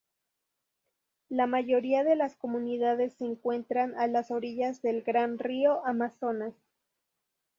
[1.29, 6.55] La mayoría de las comunidades se encuentran a las orillas del gran río Amazonas.